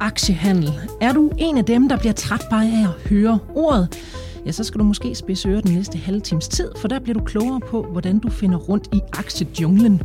[0.00, 0.72] aktiehandel.
[1.00, 3.98] Er du en af dem, der bliver træt bare af at høre ordet?
[4.46, 7.18] Ja, så skal du måske spidse øre den næste halve times tid, for der bliver
[7.18, 10.02] du klogere på, hvordan du finder rundt i aktiejunglen.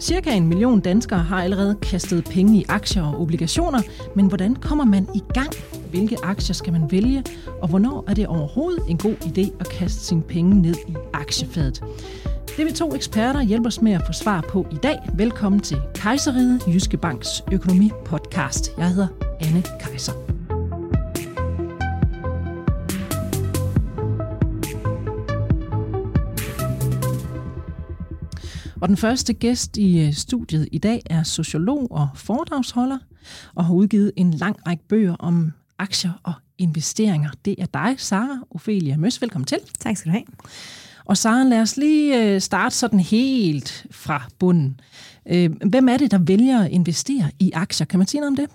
[0.00, 3.82] Cirka en million danskere har allerede kastet penge i aktier og obligationer,
[4.16, 5.50] men hvordan kommer man i gang?
[5.90, 7.24] Hvilke aktier skal man vælge,
[7.62, 11.82] og hvornår er det overhovedet en god idé at kaste sine penge ned i aktiefadet?
[12.60, 14.98] Det vil to eksperter hjælpe os med at få svar på i dag.
[15.14, 18.70] Velkommen til Kejseriet Jyske Banks økonomi podcast.
[18.78, 19.08] Jeg hedder
[19.40, 20.12] Anne Kejser.
[28.80, 32.98] Og den første gæst i øh, studiet i dag er sociolog og foredragsholder,
[33.54, 37.30] og har udgivet en lang række bøger om aktier og investeringer.
[37.44, 39.22] Det er dig, Sara Ophelia Møs.
[39.22, 39.58] Velkommen til.
[39.78, 40.24] Tak skal du have.
[41.10, 44.80] Og Saren, lad os lige øh, starte sådan helt fra bunden.
[45.30, 47.86] Øh, hvem er det, der vælger at investere i aktier?
[47.86, 48.48] Kan man sige noget om det?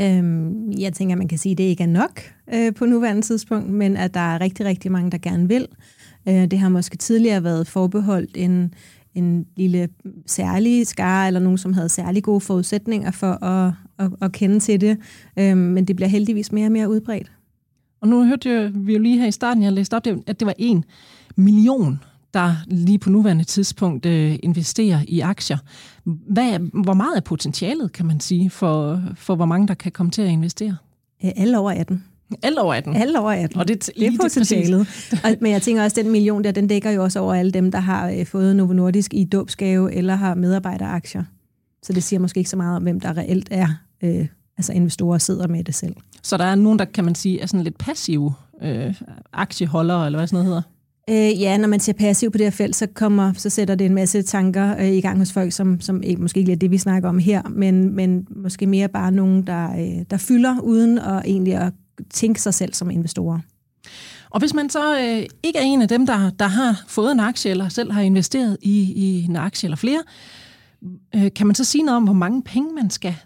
[0.00, 2.20] Øhm, jeg tænker, man kan sige, at det ikke er nok
[2.54, 5.66] øh, på nuværende tidspunkt, men at der er rigtig, rigtig mange, der gerne vil.
[6.28, 8.74] Øh, det har måske tidligere været forbeholdt en,
[9.14, 9.88] en lille
[10.26, 14.80] særlig skare, eller nogen, som havde særlig gode forudsætninger for at, at, at kende til
[14.80, 14.98] det.
[15.38, 17.32] Øh, men det bliver heldigvis mere og mere udbredt.
[18.00, 20.54] Og nu hørte vi jo lige her i starten, jeg læste op, at det var
[20.58, 20.84] en
[21.36, 22.00] million,
[22.34, 25.58] der lige på nuværende tidspunkt øh, investerer i aktier.
[26.04, 30.12] Hvad, hvor meget er potentialet, kan man sige, for, for hvor mange, der kan komme
[30.12, 30.76] til at investere?
[31.22, 32.04] Alle over 18.
[32.42, 32.96] Alle over 18?
[32.96, 33.60] Alle over 18.
[33.60, 34.80] Og det, det er potentialet.
[35.24, 37.52] og, men jeg tænker også, at den million der, den dækker jo også over alle
[37.52, 41.24] dem, der har øh, fået Novo Nordisk i dåbsgave eller har medarbejderaktier.
[41.82, 43.68] Så det siger måske ikke så meget om, hvem der reelt er,
[44.02, 44.26] øh,
[44.58, 45.96] altså investorer sidder med det selv.
[46.22, 48.94] Så der er nogen, der kan man sige er sådan lidt passive øh,
[49.32, 50.62] aktieholdere, eller hvad sådan noget hedder?
[51.10, 53.84] Øh, ja, når man ser passiv på det her felt, så, kommer, så sætter det
[53.84, 56.70] en masse tanker øh, i gang hos folk, som, som ikke, måske ikke er det,
[56.70, 60.98] vi snakker om her, men, men måske mere bare nogen, der, øh, der fylder uden
[60.98, 61.72] at egentlig at
[62.10, 63.38] tænke sig selv som investorer.
[64.30, 67.20] Og hvis man så øh, ikke er en af dem, der, der har fået en
[67.20, 70.02] aktie, eller selv har investeret i, i en aktie eller flere,
[71.14, 73.16] øh, kan man så sige noget om, hvor mange penge man skal,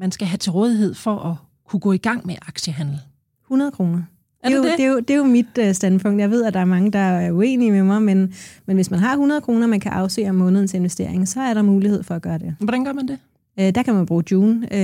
[0.00, 1.36] man skal have til rådighed for at
[1.68, 3.00] kunne gå i gang med aktiehandel?
[3.44, 4.02] 100 kroner.
[4.42, 4.78] Er det, det, det?
[4.78, 6.20] det, er jo, det er jo mit uh, standpunkt.
[6.20, 8.34] Jeg ved, at der er mange, der er uenige med mig, men,
[8.66, 11.62] men hvis man har 100 kroner, man kan afse om månedens investering, så er der
[11.62, 12.56] mulighed for at gøre det.
[12.60, 13.18] Hvordan gør man det?
[13.60, 14.56] Uh, der kan man bruge June.
[14.56, 14.76] Uh,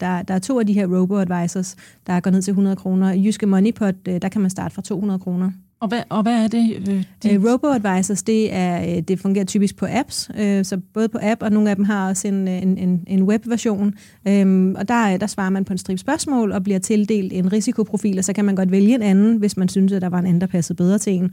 [0.00, 1.76] der, der er to af de her robo-advisors,
[2.06, 3.12] der går ned til 100 kroner.
[3.12, 5.50] Jyske Moneypot, uh, der kan man starte fra 200 kroner.
[5.80, 6.88] Og hvad, og hvad er det?
[6.88, 7.38] Øh, de...
[7.38, 11.52] uh, Robo-advisors, det, er, det fungerer typisk på apps, uh, så både på app, og
[11.52, 13.94] nogle af dem har også en, en, en, en webversion.
[14.28, 18.18] Um, og der, der svarer man på en stribe spørgsmål og bliver tildelt en risikoprofil,
[18.18, 20.26] og så kan man godt vælge en anden, hvis man synes, at der var en
[20.26, 21.24] anden, der passede bedre til en.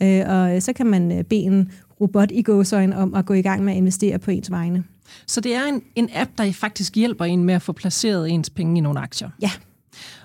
[0.00, 1.70] Uh, og så kan man bede en
[2.00, 4.84] robot i gåsøjne om at gå i gang med at investere på ens vegne.
[5.26, 8.50] Så det er en, en app, der faktisk hjælper en med at få placeret ens
[8.50, 9.30] penge i nogle aktier?
[9.42, 9.50] Ja,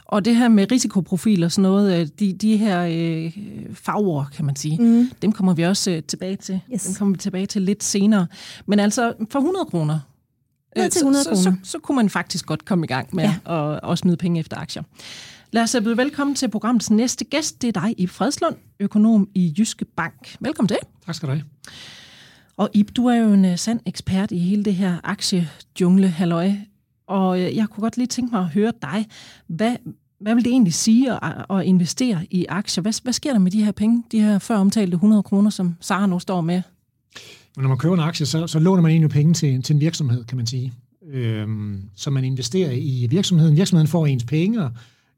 [0.05, 3.31] og det her med risikoprofil og sådan noget, øh, de, de her øh,
[3.73, 5.11] fagord, kan man sige, mm.
[5.21, 6.59] dem kommer vi også øh, tilbage til.
[6.73, 6.83] Yes.
[6.83, 8.27] Dem kommer vi tilbage til lidt senere.
[8.65, 9.99] Men altså, for 100 kroner,
[10.77, 13.29] øh, til 100 så, så, så, så kunne man faktisk godt komme i gang med
[13.47, 13.73] ja.
[13.73, 14.83] at, at smide penge efter aktier.
[15.51, 17.61] Lad os byde velkommen til programmets næste gæst.
[17.61, 20.35] Det er dig, Ib Fredslund, økonom i Jyske Bank.
[20.39, 20.77] Velkommen til.
[21.05, 21.43] Tak skal du have.
[22.57, 26.51] Og Ib, du er jo en sand ekspert i hele det her aktiejungle, halløj.
[27.13, 29.07] Og øh, jeg kunne godt lige tænke mig at høre dig.
[29.47, 29.75] Hvad,
[30.19, 32.81] hvad vil det egentlig sige at, at investere i aktier?
[32.81, 35.75] Hvad, hvad sker der med de her penge, de her før omtalte 100 kroner, som
[35.79, 36.61] Sara nu står med?
[37.57, 40.23] Når man køber en aktie, så, så låner man egentlig penge til, til en virksomhed,
[40.23, 40.73] kan man sige.
[41.11, 43.55] Øhm, så man investerer i virksomheden.
[43.55, 44.71] Virksomheden får ens penge og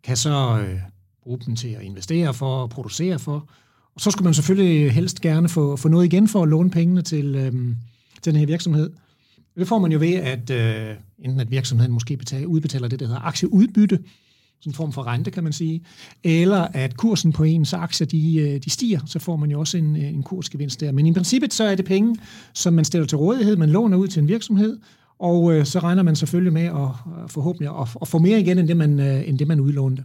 [0.04, 0.80] kan så øh,
[1.24, 3.50] bruge dem til at investere for og producere for.
[3.96, 7.02] Og så skulle man selvfølgelig helst gerne få, få noget igen for at låne pengene
[7.02, 7.76] til, øhm,
[8.22, 8.90] til den her virksomhed.
[9.58, 13.06] Det får man jo ved, at øh, enten at virksomheden måske betaler, udbetaler det, der
[13.06, 14.00] hedder aktieudbytte,
[14.60, 15.82] sådan en form for rente, kan man sige,
[16.24, 19.78] eller at kursen på ens aktier, de, øh, de stiger, så får man jo også
[19.78, 20.92] en, øh, en kursgevinst der.
[20.92, 22.18] Men i princippet så er det penge,
[22.54, 24.80] som man stiller til rådighed, man låner ud til en virksomhed,
[25.20, 28.58] og øh, så regner man selvfølgelig med at, øh, forhåbentlig at, at få mere igen,
[28.60, 30.04] end det, man, øh, end det man udlånte.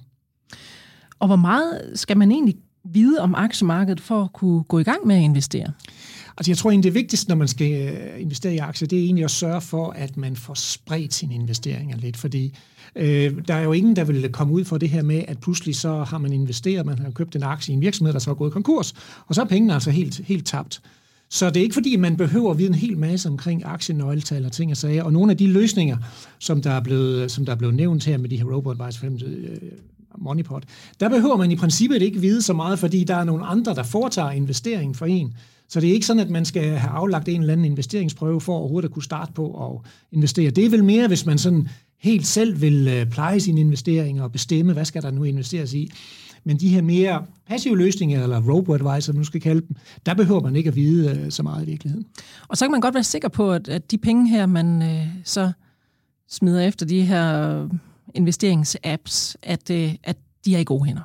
[1.18, 5.06] Og hvor meget skal man egentlig vide om aktiemarkedet for at kunne gå i gang
[5.06, 5.72] med at investere?
[6.40, 9.02] Altså jeg tror egentlig, det vigtigste, når man skal øh, investere i aktier, det er
[9.02, 12.54] egentlig at sørge for, at man får spredt sine investeringer lidt, fordi
[12.96, 15.76] Øh, der er jo ingen, der vil komme ud for det her med, at pludselig
[15.76, 18.34] så har man investeret, man har købt en aktie i en virksomhed, der så er
[18.34, 18.94] gået konkurs,
[19.26, 20.82] og så er pengene altså helt, helt tabt.
[21.28, 24.52] Så det er ikke fordi, man behøver at vide en hel masse omkring aktienøgletal og
[24.52, 25.02] ting og sager.
[25.02, 25.96] Og nogle af de løsninger,
[26.38, 29.00] som der er blevet, som der er blevet nævnt her med de her robot advice,
[30.18, 30.64] Moneypot,
[31.00, 33.82] der behøver man i princippet ikke vide så meget, fordi der er nogle andre, der
[33.82, 35.34] foretager investeringen for en.
[35.68, 38.54] Så det er ikke sådan, at man skal have aflagt en eller anden investeringsprøve for
[38.54, 40.50] overhovedet at kunne starte på at investere.
[40.50, 41.68] Det er vel mere, hvis man sådan
[41.98, 45.90] helt selv vil øh, pleje sine investeringer og bestemme, hvad skal der nu investeres i.
[46.44, 49.76] Men de her mere passive løsninger, eller robo-advisor, nu skal kalde dem,
[50.06, 52.06] der behøver man ikke at vide øh, så meget i virkeligheden.
[52.48, 55.06] Og så kan man godt være sikker på, at, at de penge her, man øh,
[55.24, 55.52] så
[56.28, 57.68] smider efter de her
[58.14, 61.02] investeringsapps, at, øh, at de er i gode hænder.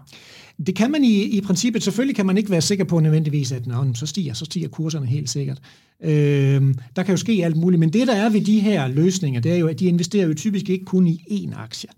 [0.67, 1.83] Det kan man i, i princippet.
[1.83, 5.05] Selvfølgelig kan man ikke være sikker på nødvendigvis, at når så stiger, så stiger kurserne
[5.05, 5.61] helt sikkert.
[6.03, 9.41] Øh, der kan jo ske alt muligt, men det der er ved de her løsninger,
[9.41, 11.89] det er jo, at de investerer jo typisk ikke kun i én aktie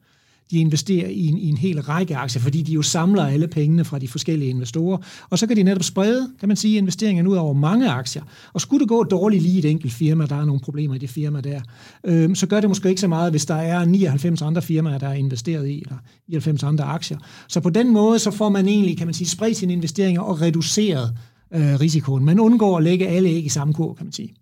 [0.51, 3.85] de investerer i en, i en hel række aktier, fordi de jo samler alle pengene
[3.85, 4.97] fra de forskellige investorer,
[5.29, 8.23] og så kan de netop sprede, kan man sige, investeringerne ud over mange aktier.
[8.53, 10.97] Og skulle det gå dårligt lige i et enkelt firma, der er nogle problemer i
[10.97, 11.61] det firma der,
[12.03, 15.07] øh, så gør det måske ikke så meget, hvis der er 99 andre firmaer, der
[15.07, 15.97] er investeret i, eller
[16.27, 17.17] 99 andre aktier.
[17.47, 20.41] Så på den måde, så får man egentlig, kan man sige, spredt sine investeringer og
[20.41, 21.13] reduceret
[21.53, 22.25] øh, risikoen.
[22.25, 24.33] Man undgår at lægge alle æg i samme kurv, kan man sige.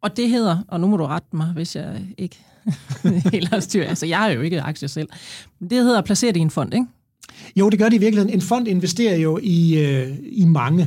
[0.00, 2.38] Og det hedder, og nu må du rette mig, hvis jeg ikke
[3.32, 3.84] helt styr.
[3.84, 5.08] Altså, jeg har jo ikke aktier selv.
[5.58, 6.86] Men det hedder at placere det i en fond, ikke?
[7.56, 8.34] Jo, det gør det i virkeligheden.
[8.34, 10.82] En fond investerer jo i, øh, i mange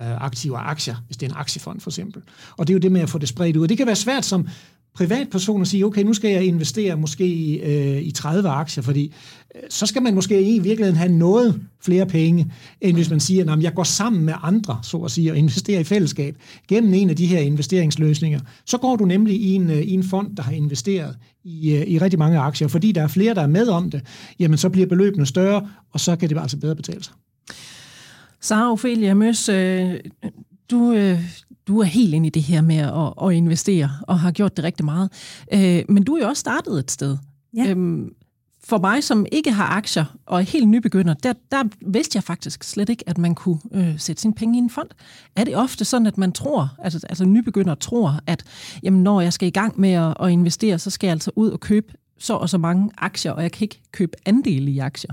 [0.00, 2.22] øh, aktive aktier, hvis det er en aktiefond for eksempel.
[2.56, 3.62] Og det er jo det med at få det spredt ud.
[3.62, 4.48] Og det kan være svært som
[4.94, 9.14] privatperson og sige, okay, nu skal jeg investere måske i, øh, i 30 aktier, fordi
[9.54, 13.52] øh, så skal man måske i virkeligheden have noget flere penge, end hvis man siger,
[13.52, 16.36] at jeg går sammen med andre, så at sige, og investerer i fællesskab
[16.68, 18.40] gennem en af de her investeringsløsninger.
[18.66, 21.86] Så går du nemlig i en, øh, i en fond, der har investeret i, øh,
[21.86, 24.02] i rigtig mange aktier, fordi der er flere, der er med om det,
[24.38, 27.14] jamen så bliver beløbene større, og så kan det altså bedre betale sig.
[28.40, 29.94] Sara Ophelia Møs, øh,
[30.70, 31.20] du, øh,
[31.68, 34.64] du er helt ind i det her med at, at investere, og har gjort det
[34.64, 35.12] rigtig meget.
[35.52, 37.16] Øh, men du er jo også startet et sted.
[37.56, 37.70] Ja.
[37.70, 38.14] Øhm,
[38.64, 42.64] for mig, som ikke har aktier og er helt nybegynder, der, der vidste jeg faktisk
[42.64, 44.88] slet ikke, at man kunne øh, sætte sine penge i en fond.
[45.36, 48.44] Er det ofte sådan, at man tror, altså, altså nybegynder tror, at
[48.82, 51.50] jamen, når jeg skal i gang med at, at investere, så skal jeg altså ud
[51.50, 55.12] og købe så og så mange aktier, og jeg kan ikke købe andele i aktier?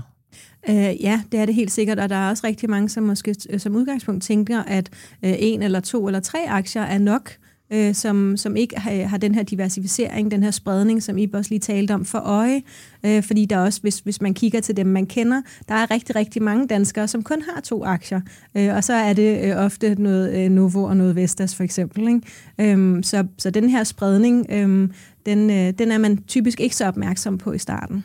[0.68, 3.34] Øh, ja, det er det helt sikkert, og der er også rigtig mange, som måske
[3.50, 4.90] øh, som udgangspunkt tænker, at
[5.24, 7.32] øh, en eller to eller tre aktier er nok,
[7.72, 11.50] øh, som, som ikke har, har den her diversificering, den her spredning, som I også
[11.50, 12.62] lige talte om, for øje.
[13.06, 16.16] Øh, fordi der også, hvis, hvis man kigger til dem, man kender, der er rigtig,
[16.16, 18.20] rigtig mange danskere, som kun har to aktier.
[18.56, 22.08] Øh, og så er det øh, ofte noget øh, Novo og noget Vestas for eksempel.
[22.08, 22.76] Ikke?
[22.76, 24.88] Øh, så, så den her spredning, øh,
[25.26, 28.04] den, øh, den er man typisk ikke så opmærksom på i starten.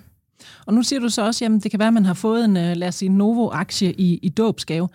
[0.67, 2.57] Og nu siger du så også, at det kan være, at man har fået en,
[2.57, 4.89] øh, lad os sige, Novo-aktie i, i dåbsgave.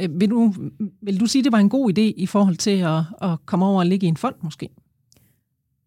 [0.00, 0.54] Øh, vil du,
[1.02, 3.66] vil du sige, at det var en god idé i forhold til at, at komme
[3.66, 4.68] over og ligge i en fond måske?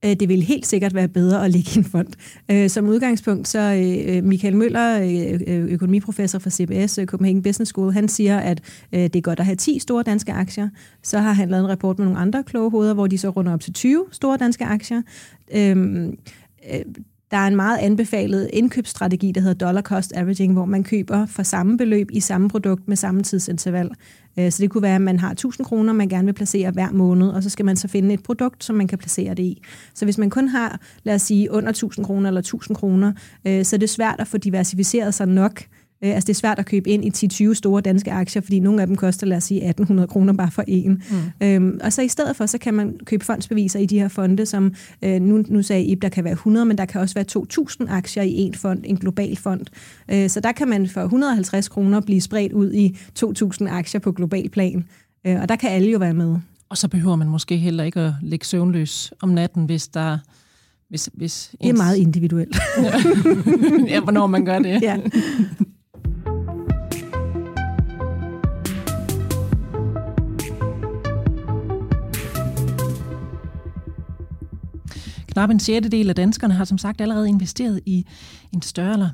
[0.06, 2.70] Øh, det vil helt sikkert være bedre at ligge i en fond.
[2.70, 3.60] Som udgangspunkt, så
[4.24, 5.00] Michael Møller,
[5.48, 8.62] økonomiprofessor fra CBS, Copenhagen Business School, han siger, at
[8.92, 10.70] det er godt at have 10 store danske aktier.
[11.04, 13.54] Så har han lavet en rapport med nogle andre kloge hoveder, hvor de så runder
[13.54, 15.02] op til 20 store danske aktier.
[15.56, 16.18] Øhm,
[17.34, 21.44] der er en meget anbefalet indkøbsstrategi, der hedder dollar cost averaging, hvor man køber for
[21.44, 23.90] samme beløb i samme produkt med samme tidsinterval.
[24.40, 26.92] Øh, så det kunne være, at man har 1000 kroner, man gerne vil placere hver
[26.92, 29.62] måned, og så skal man så finde et produkt, som man kan placere det i.
[29.94, 33.14] Så hvis man kun har, lad os sige, under 1000 kroner eller 1000 kroner,
[33.48, 35.64] øh, så er det svært at få diversificeret sig nok
[36.04, 38.82] Øh, altså det er svært at købe ind i 10-20 store danske aktier, fordi nogle
[38.82, 41.04] af dem koster, lad os sige, 1800 kroner bare for en.
[41.12, 41.48] Mm.
[41.48, 44.46] Øhm, og så i stedet for, så kan man købe fondsbeviser i de her fonde,
[44.46, 47.24] som øh, nu, nu sagde I, der kan være 100, men der kan også være
[47.24, 49.66] 2000 aktier i en fond, en global fond.
[50.12, 54.12] Øh, så der kan man for 150 kroner blive spredt ud i 2000 aktier på
[54.12, 54.86] global plan.
[55.26, 56.36] Øh, og der kan alle jo være med.
[56.70, 60.18] Og så behøver man måske heller ikke at ligge søvnløs om natten, hvis der
[60.94, 61.58] hvis, hvis ens...
[61.62, 62.58] Det er meget individuelt.
[63.94, 64.82] ja, hvornår man gør det.
[64.82, 64.98] ja.
[75.34, 78.06] Knap en sjettedel af danskerne har som sagt allerede investeret i
[78.52, 79.10] en større, eller,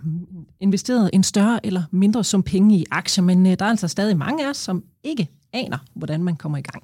[0.60, 4.18] investeret en større eller mindre sum penge i aktier, men øh, der er altså stadig
[4.18, 6.84] mange af os, som ikke aner, hvordan man kommer i gang.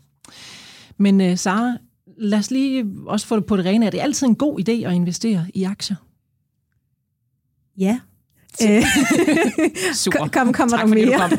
[0.98, 1.78] Men øh, Sara,
[2.18, 3.86] lad os lige også få det på det rene.
[3.86, 5.98] Er det altid en god idé at investere i aktier?
[7.78, 8.00] Ja,
[9.94, 10.28] Super.
[10.34, 11.08] Kom, kommer tak, der mere?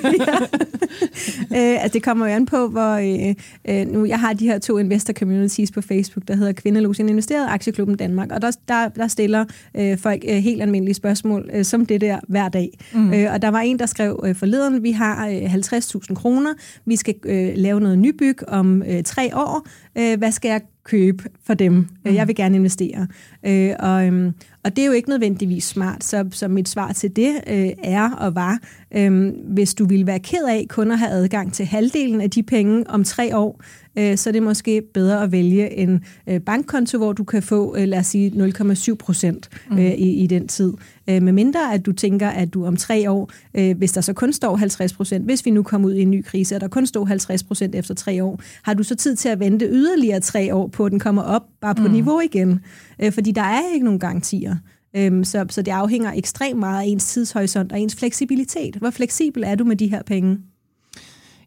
[1.53, 1.75] ja.
[1.77, 2.95] øh, altså, det kommer jo an på, hvor...
[2.95, 3.35] Øh,
[3.69, 7.47] øh, nu, jeg har de her to investor communities på Facebook, der hedder Kvindelusen Investeret
[7.51, 9.45] Aktieklubben Danmark, og der, der, der stiller
[9.77, 12.71] øh, folk øh, helt almindelige spørgsmål, øh, som det der hver dag.
[12.93, 13.13] Mm.
[13.13, 16.55] Øh, og der var en, der skrev øh, forleden, vi har øh, 50.000 kroner,
[16.85, 19.67] vi skal øh, lave noget nybyg om øh, tre år,
[19.99, 21.73] øh, hvad skal jeg købe for dem.
[21.73, 22.15] Mm.
[22.15, 23.07] Jeg vil gerne investere.
[23.47, 24.33] Øh, og, øhm,
[24.65, 28.11] og det er jo ikke nødvendigvis smart, så, så mit svar til det øh, er
[28.11, 28.59] og var,
[28.97, 32.43] øh, hvis du vil være ked af kun at have adgang til halvdelen af de
[32.43, 33.61] penge om tre år,
[33.99, 37.76] øh, så er det måske bedre at vælge en øh, bankkonto, hvor du kan få,
[37.76, 39.85] øh, lad os sige, 0,7 procent øh, mm.
[39.85, 40.73] i, i den tid.
[41.11, 44.12] Øh, med mindre at du tænker, at du om tre år, øh, hvis der så
[44.12, 46.69] kun står 50 procent, hvis vi nu kommer ud i en ny krise, og der
[46.69, 50.21] kun står 50 procent efter tre år, har du så tid til at vente yderligere
[50.21, 51.93] tre år på, at den kommer op bare på mm.
[51.93, 52.61] niveau igen?
[53.03, 54.57] Øh, fordi der er ikke nogen garantier.
[54.97, 58.76] Øhm, så, så det afhænger ekstremt meget af ens tidshorisont og ens fleksibilitet.
[58.76, 60.38] Hvor fleksibel er du med de her penge?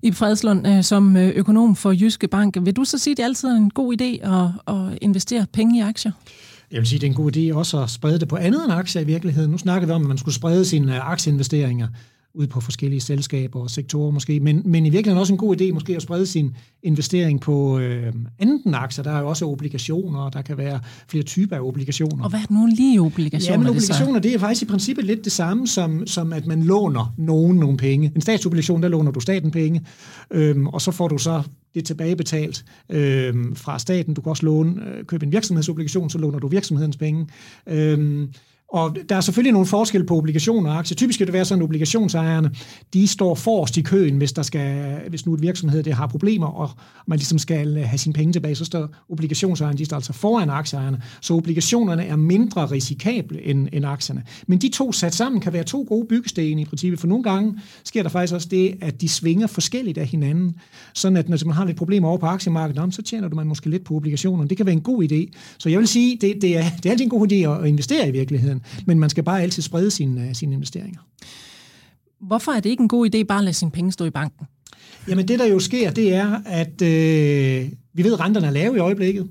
[0.03, 3.23] I Fredslund, øh, som øh, økonom for Jyske Bank, vil du så sige, at det
[3.23, 6.11] er altid en god idé at, at investere penge i aktier?
[6.71, 8.73] Jeg vil sige, det er en god idé også at sprede det på andet end
[8.73, 9.51] aktier i virkeligheden.
[9.51, 11.87] Nu snakker vi om, at man skulle sprede sine øh, aktieinvesteringer
[12.33, 15.73] ud på forskellige selskaber og sektorer måske, men, men i virkeligheden også en god idé
[15.73, 19.03] måske at sprede sin investering på øh, anden aktier.
[19.03, 22.23] Der er jo også obligationer, og der kan være flere typer af obligationer.
[22.23, 23.51] Og hvad er det nu lige obligationer?
[23.51, 26.63] Jamen obligationer, det, det er faktisk i princippet lidt det samme som, som at man
[26.63, 28.11] låner nogen nogle penge.
[28.15, 29.85] En statsobligation, der låner du staten penge,
[30.31, 31.43] øhm, og så får du så
[31.75, 34.13] det tilbagebetalt øhm, fra staten.
[34.13, 37.27] Du kan også låne, øh, købe en virksomhedsobligation, så låner du virksomhedens penge.
[37.67, 38.29] Øhm,
[38.71, 40.95] og der er selvfølgelig nogle forskelle på obligationer og aktier.
[40.95, 42.51] Typisk vil det være sådan, at obligationsejerne,
[42.93, 46.47] de står forrest i køen, hvis, der skal, hvis nu et virksomhed det har problemer,
[46.47, 46.69] og
[47.07, 51.01] man ligesom skal have sine penge tilbage, så står obligationsejerne, de står altså foran aktieejerne.
[51.21, 54.23] Så obligationerne er mindre risikable end, end aktierne.
[54.47, 57.59] Men de to sat sammen kan være to gode byggesten i princippet, for nogle gange
[57.83, 60.55] sker der faktisk også det, at de svinger forskelligt af hinanden.
[60.93, 63.69] Sådan at når man har lidt problemer over på aktiemarkedet, så tjener du man måske
[63.69, 64.49] lidt på obligationerne.
[64.49, 65.37] Det kan være en god idé.
[65.57, 68.09] Så jeg vil sige, det, det, er, det er altid en god idé at investere
[68.09, 70.99] i virkeligheden men man skal bare altid sprede sine, sine investeringer.
[72.19, 74.45] Hvorfor er det ikke en god idé bare at lade sine penge stå i banken?
[75.07, 78.75] Jamen det, der jo sker, det er, at øh, vi ved, at renterne er lave
[78.75, 79.29] i øjeblikket,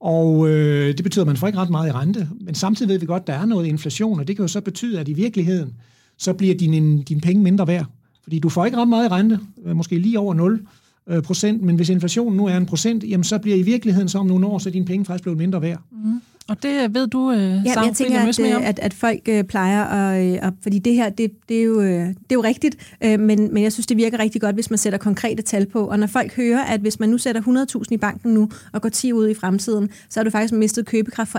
[0.00, 2.28] og øh, det betyder, at man får ikke ret meget i rente.
[2.40, 4.60] Men samtidig ved vi godt, at der er noget inflation, og det kan jo så
[4.60, 5.74] betyde, at i virkeligheden,
[6.18, 7.86] så bliver dine din penge mindre værd.
[8.22, 10.66] Fordi du får ikke ret meget i rente, øh, måske lige over 0
[11.06, 14.18] øh, procent, men hvis inflationen nu er en procent, jamen så bliver i virkeligheden så
[14.18, 15.80] om nogle år, så dine penge faktisk blevet mindre værd.
[15.92, 16.20] Mm.
[16.50, 19.84] Og det ved du, øh, ja, jeg tænker, at, at, at, at folk øh, plejer
[19.84, 20.52] at, øh, at...
[20.62, 23.62] Fordi det her, det, det, er, jo, øh, det er jo rigtigt, øh, men, men
[23.62, 25.86] jeg synes, det virker rigtig godt, hvis man sætter konkrete tal på.
[25.86, 28.88] Og når folk hører, at hvis man nu sætter 100.000 i banken nu, og går
[28.88, 31.38] 10 ud i fremtiden, så har du faktisk mistet købekraft for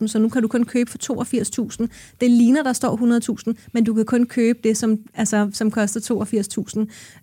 [0.00, 0.98] 18.000, så nu kan du kun købe for
[1.82, 1.86] 82.000.
[2.20, 6.00] Det ligner, der står 100.000, men du kan kun købe det, som, altså, som koster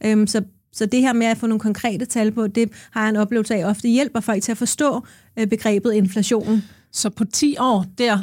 [0.06, 0.08] 82.000.
[0.08, 0.42] Øhm, så
[0.74, 3.56] så det her med at få nogle konkrete tal på, det har jeg en oplevelse
[3.56, 5.06] af ofte hjælper folk til at forstå
[5.40, 6.64] øh, begrebet inflation.
[6.92, 8.20] Så på 10 år, der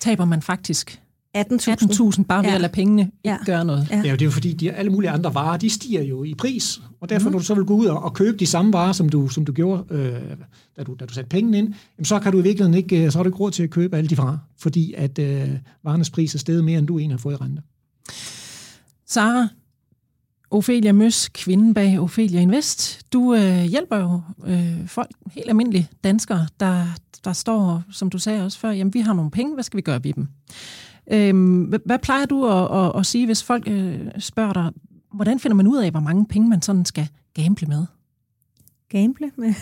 [0.00, 1.02] taber man faktisk
[1.36, 2.54] 18.000 18 bare ved ja.
[2.54, 3.36] at lade pengene ja.
[3.46, 3.88] gøre noget.
[3.90, 3.96] Ja.
[3.96, 6.80] ja, det er jo fordi, de, alle mulige andre varer, de stiger jo i pris,
[7.00, 7.32] og derfor mm.
[7.32, 9.44] når du så vil gå ud og, og købe de samme varer, som du, som
[9.44, 10.12] du gjorde, øh,
[10.76, 13.12] da, du, da du satte pengene ind, jamen, så kan du i virkeligheden ikke, øh,
[13.12, 15.48] så har du ikke råd til at købe alle de varer, fordi at øh,
[15.84, 17.62] varernes pris er steget mere, end du egentlig har fået i rente.
[19.06, 19.48] Sara,
[20.50, 23.12] Ophelia Møs, kvinden bag Ophelia Invest.
[23.12, 26.84] Du øh, hjælper jo øh, folk, helt almindelige danskere, der,
[27.24, 29.82] der står, som du sagde også før, jamen vi har nogle penge, hvad skal vi
[29.82, 30.28] gøre ved dem?
[31.12, 34.70] Øh, hvad, hvad plejer du at, at, at sige, hvis folk øh, spørger dig,
[35.14, 37.86] hvordan finder man ud af, hvor mange penge man sådan skal gamble med?
[38.88, 39.54] Gamble med?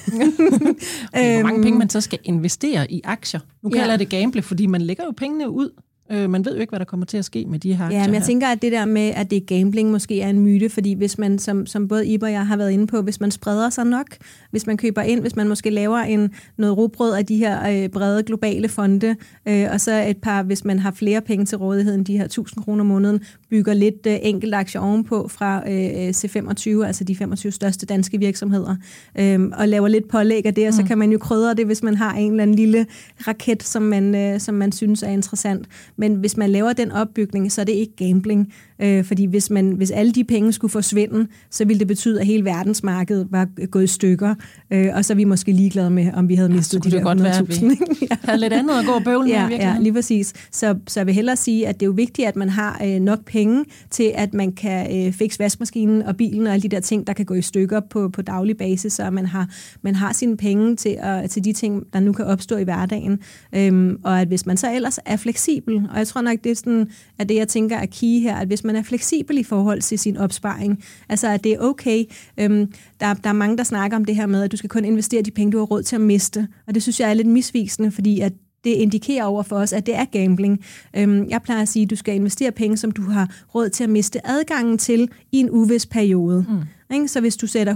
[1.12, 3.40] okay, hvor mange penge man så skal investere i aktier?
[3.62, 3.96] Nu kalder ja.
[3.96, 5.70] det gamble, fordi man lægger jo pengene ud
[6.10, 7.90] Øh, man ved jo ikke, hvad der kommer til at ske med de her Ja,
[7.90, 8.26] men jeg her.
[8.26, 11.18] tænker, at det der med, at det er gambling, måske er en myte, fordi hvis
[11.18, 13.84] man, som, som både Iber og jeg har været inde på, hvis man spreder sig
[13.84, 14.06] nok,
[14.50, 17.88] hvis man køber ind, hvis man måske laver en, noget rugbrød af de her øh,
[17.88, 19.16] brede globale fonde,
[19.48, 22.24] øh, og så et par, hvis man har flere penge til rådighed end de her
[22.24, 23.20] 1000 kroner om måneden,
[23.50, 28.76] bygger lidt øh, enkelt aktier ovenpå fra øh, C25, altså de 25 største danske virksomheder,
[29.18, 30.88] øh, og laver lidt pålæg af det, og så mm.
[30.88, 32.86] kan man jo krydre det, hvis man har en eller anden lille
[33.26, 35.66] raket, som man, øh, som man synes er interessant.
[35.98, 38.52] Men hvis man laver den opbygning, så er det ikke gambling.
[38.82, 42.26] Øh, fordi hvis, man, hvis alle de penge skulle forsvinde, så ville det betyde, at
[42.26, 44.34] hele verdensmarkedet var gået i stykker.
[44.70, 47.00] Øh, og så er vi måske ligeglade med, om vi havde mistet ja, de der
[47.00, 47.04] 100.000.
[47.04, 47.78] godt være, at vi
[48.10, 48.16] ja.
[48.22, 49.56] havde lidt andet at gå og bøvle ja, med.
[49.56, 50.32] Ja, lige præcis.
[50.52, 53.00] Så, så jeg vil hellere sige, at det er jo vigtigt, at man har øh,
[53.00, 56.80] nok penge til, at man kan øh, fikse vaskemaskinen og bilen og alle de der
[56.80, 59.48] ting, der kan gå i stykker på, på daglig basis, så man har,
[59.82, 63.18] man har sine penge til, at, til de ting, der nu kan opstå i hverdagen.
[63.54, 66.56] Øhm, og at hvis man så ellers er fleksibel, og jeg tror nok, det er,
[66.56, 69.80] sådan, at det, jeg tænker er key her, at hvis man er fleksibel i forhold
[69.80, 72.04] til sin opsparing, altså at det er okay.
[72.38, 74.84] Øhm, der, der er mange, der snakker om det her med, at du skal kun
[74.84, 77.28] investere de penge, du har råd til at miste, og det synes jeg er lidt
[77.28, 78.32] misvisende, fordi at
[78.66, 80.64] det indikerer over for os, at det er gambling.
[80.96, 83.84] Øhm, jeg plejer at sige, at du skal investere penge, som du har råd til
[83.84, 86.44] at miste adgangen til i en uvis periode.
[86.48, 87.08] Mm.
[87.08, 87.74] Så hvis du sætter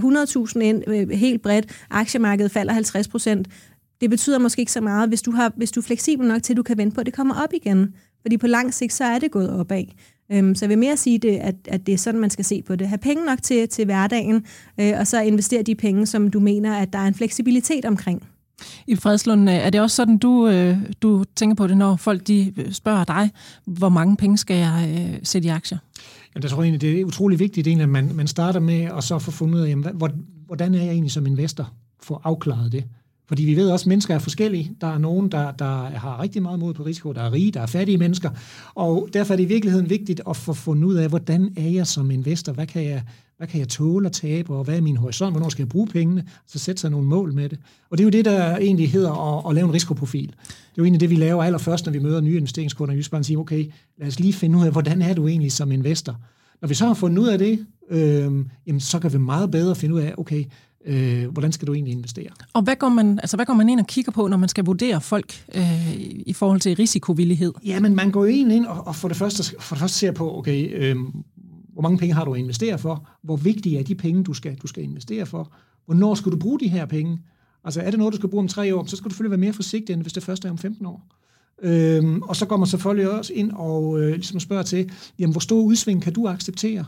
[0.55, 3.07] 100.000 ind øh, helt bredt, aktiemarkedet falder 50
[4.01, 6.53] det betyder måske ikke så meget, hvis du, har, hvis du er fleksibel nok til,
[6.53, 7.93] at du kan vente på, at det kommer op igen.
[8.21, 9.83] Fordi på lang sigt, så er det gået opad.
[10.31, 12.61] Øhm, så jeg vil mere sige, det, at, at det er sådan, man skal se
[12.61, 12.87] på det.
[12.87, 14.45] Ha' penge nok til, til hverdagen,
[14.79, 18.23] øh, og så investere de penge, som du mener, at der er en fleksibilitet omkring.
[18.87, 22.27] I Fredslund, øh, er det også sådan, du, øh, du tænker på det, når folk
[22.27, 23.29] de spørger dig,
[23.65, 25.77] hvor mange penge skal jeg øh, sætte i aktier?
[26.35, 29.19] Jamen, jeg tror egentlig, det er utrolig vigtigt, at man, man starter med at så
[29.19, 29.87] få fundet ud af, jamen,
[30.45, 31.73] hvordan er jeg egentlig som investor?
[32.03, 32.83] Få afklaret det.
[33.31, 34.71] Fordi vi ved også, at mennesker er forskellige.
[34.81, 37.11] Der er nogen, der, der har rigtig meget mod på risiko.
[37.11, 38.29] Der er rige, der er fattige mennesker.
[38.75, 41.87] Og derfor er det i virkeligheden vigtigt at få fundet ud af, hvordan er jeg
[41.87, 42.53] som investor?
[42.53, 43.03] Hvad kan jeg,
[43.37, 45.33] hvad kan jeg tåle at tabe, og hvad er min horisont?
[45.33, 46.25] Hvornår skal jeg bruge pengene?
[46.47, 47.59] Så sætte sig nogle mål med det.
[47.89, 50.27] Og det er jo det, der egentlig hedder at, at lave en risikoprofil.
[50.27, 52.93] Det er jo egentlig det, vi laver allerførst, når vi møder nye investeringskunder.
[52.93, 53.65] Vi Jysbank, siger, okay,
[53.99, 56.19] lad os lige finde ud af, hvordan er du egentlig som investor?
[56.61, 58.31] Når vi så har fundet ud af det, øh,
[58.67, 60.43] jamen, så kan vi meget bedre finde ud af, okay,
[60.85, 62.29] øh, hvordan skal du egentlig investere?
[62.53, 64.65] Og hvad går, man, altså, hvad går man ind og kigger på, når man skal
[64.65, 65.95] vurdere folk øh,
[66.25, 67.53] i forhold til risikovillighed?
[67.65, 70.37] Jamen, man går ind, ind og, og for, det første, for det første ser på,
[70.37, 70.95] okay, øh,
[71.73, 73.07] hvor mange penge har du at investere for?
[73.23, 75.51] Hvor vigtige er de penge, du skal, du skal investere for?
[75.85, 77.19] Hvornår skal du bruge de her penge?
[77.63, 79.45] Altså, er det noget, du skal bruge om tre år, så skal du selvfølgelig være
[79.47, 81.07] mere forsigtig, end hvis det første er om 15 år.
[81.61, 85.39] Øhm, og så går man selvfølgelig også ind og øh, ligesom spørger til, jamen, hvor
[85.39, 86.85] stor udsving kan du acceptere?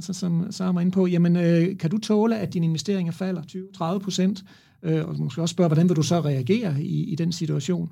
[0.00, 3.12] Så som så er man inde på, jamen øh, kan du tåle, at dine investeringer
[3.12, 3.42] falder
[3.96, 4.44] 20-30 procent?
[4.82, 7.90] Øh, og måske også spørge, hvordan vil du så reagere i, i den situation?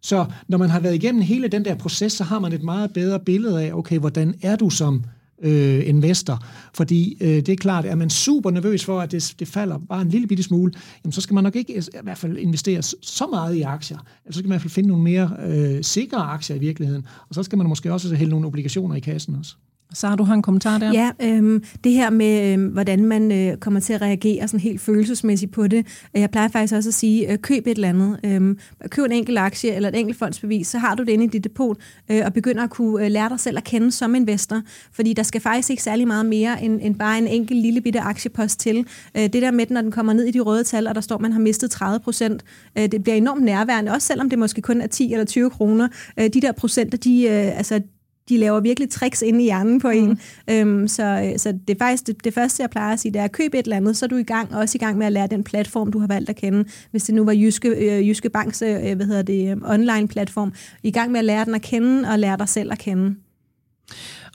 [0.00, 2.92] Så når man har været igennem hele den der proces, så har man et meget
[2.92, 5.04] bedre billede af, okay, hvordan er du som
[5.42, 6.44] øh, investor?
[6.74, 10.02] Fordi øh, det er klart, er man super nervøs for, at det, det falder bare
[10.02, 10.72] en lille bitte smule,
[11.04, 13.98] jamen så skal man nok ikke i hvert fald investere så meget i aktier.
[13.98, 17.06] Eller så skal man i hvert fald finde nogle mere øh, sikre aktier i virkeligheden.
[17.28, 19.56] Og så skal man måske også hælde nogle obligationer i kassen også.
[19.94, 20.92] Så har du har en kommentar der?
[20.92, 24.80] Ja, øhm, det her med, øhm, hvordan man øh, kommer til at reagere sådan helt
[24.80, 25.86] følelsesmæssigt på det.
[26.14, 28.20] Jeg plejer faktisk også at sige, øh, køb et eller andet.
[28.24, 31.28] Øhm, køb en enkelt aktie eller et enkelt fondsbevis, så har du det inde i
[31.28, 31.76] dit depot,
[32.10, 34.62] øh, og begynder at kunne øh, lære dig selv at kende som investor.
[34.92, 38.00] Fordi der skal faktisk ikke særlig meget mere end, end bare en enkelt lille bitte
[38.00, 38.86] aktiepost til.
[39.16, 41.16] Øh, det der med, når den kommer ned i de røde tal, og der står,
[41.16, 42.44] at man har mistet 30 procent,
[42.78, 45.88] øh, det bliver enormt nærværende, også selvom det måske kun er 10 eller 20 kroner.
[46.18, 47.80] Øh, de der procenter, de, øh, altså,
[48.28, 50.08] de laver virkelig tricks inde i hjernen på en.
[50.08, 50.54] Mm.
[50.54, 53.24] Øhm, så, så det er faktisk det, det første, jeg plejer at sige, det er
[53.24, 55.12] at købe et eller andet, så er du i gang, også i gang med at
[55.12, 56.64] lære den platform, du har valgt at kende.
[56.90, 60.90] Hvis det nu var Jyske, øh, Jyske Banks øh, hvad hedder det, online platform, i
[60.90, 63.14] gang med at lære den at kende og lære dig selv at kende.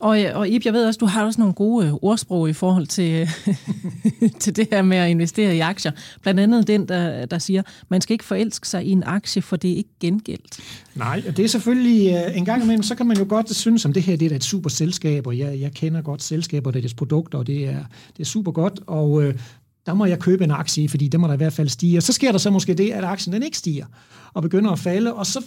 [0.04, 2.54] Og, øh, og Ib, jeg ved også, du har også nogle gode øh, ordsprog i
[2.54, 5.92] forhold til, øh, til det her med at investere i aktier.
[6.22, 9.56] Blandt andet den, der, der siger, man skal ikke forelske sig i en aktie, for
[9.56, 10.60] det er ikke gengældt.
[10.96, 14.04] Nej, det er selvfølgelig en gang imellem, så kan man jo godt synes, at det
[14.04, 16.94] her det er et super selskab, og jeg, jeg kender godt selskaber, det er deres
[16.94, 17.84] produkter, og det er,
[18.18, 19.36] det er super godt, og øh,
[19.86, 21.98] der må jeg købe en aktie, fordi det må der i hvert fald stige.
[21.98, 23.86] Og så sker der så måske det, at aktien den ikke stiger,
[24.34, 25.44] og begynder at falde, og så